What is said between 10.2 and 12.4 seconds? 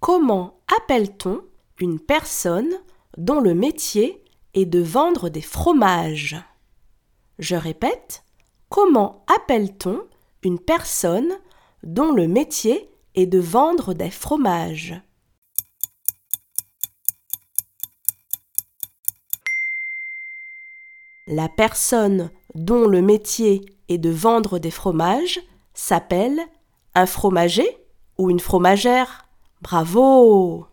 une personne dont le